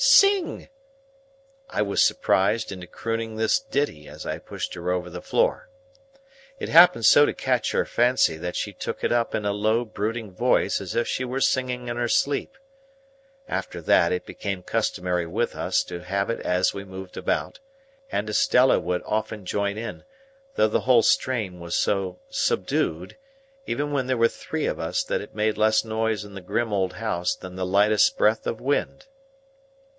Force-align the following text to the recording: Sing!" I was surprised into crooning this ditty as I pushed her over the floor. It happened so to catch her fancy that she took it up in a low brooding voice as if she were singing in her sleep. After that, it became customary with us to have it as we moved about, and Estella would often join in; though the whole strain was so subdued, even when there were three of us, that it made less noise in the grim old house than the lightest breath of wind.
Sing!" 0.03 0.67
I 1.69 1.83
was 1.83 2.01
surprised 2.01 2.71
into 2.71 2.87
crooning 2.87 3.35
this 3.35 3.59
ditty 3.59 4.07
as 4.07 4.25
I 4.25 4.39
pushed 4.39 4.73
her 4.73 4.89
over 4.89 5.11
the 5.11 5.21
floor. 5.21 5.69
It 6.59 6.69
happened 6.69 7.05
so 7.05 7.27
to 7.27 7.35
catch 7.35 7.71
her 7.73 7.85
fancy 7.85 8.35
that 8.37 8.55
she 8.55 8.73
took 8.73 9.03
it 9.03 9.11
up 9.11 9.35
in 9.35 9.45
a 9.45 9.51
low 9.53 9.85
brooding 9.85 10.31
voice 10.31 10.81
as 10.81 10.95
if 10.95 11.07
she 11.07 11.23
were 11.23 11.39
singing 11.39 11.87
in 11.87 11.97
her 11.97 12.07
sleep. 12.07 12.57
After 13.47 13.79
that, 13.79 14.11
it 14.11 14.25
became 14.25 14.63
customary 14.63 15.27
with 15.27 15.55
us 15.55 15.83
to 15.85 15.99
have 16.03 16.31
it 16.31 16.39
as 16.39 16.73
we 16.73 16.83
moved 16.83 17.15
about, 17.15 17.59
and 18.11 18.27
Estella 18.27 18.79
would 18.79 19.03
often 19.05 19.45
join 19.45 19.77
in; 19.77 20.03
though 20.55 20.67
the 20.67 20.81
whole 20.81 21.03
strain 21.03 21.59
was 21.59 21.75
so 21.75 22.17
subdued, 22.27 23.17
even 23.67 23.91
when 23.91 24.07
there 24.07 24.17
were 24.17 24.27
three 24.27 24.65
of 24.65 24.79
us, 24.79 25.03
that 25.03 25.21
it 25.21 25.35
made 25.35 25.59
less 25.59 25.85
noise 25.85 26.25
in 26.25 26.33
the 26.33 26.41
grim 26.41 26.73
old 26.73 26.93
house 26.93 27.35
than 27.35 27.55
the 27.55 27.67
lightest 27.67 28.17
breath 28.17 28.47
of 28.47 28.59
wind. 28.59 29.05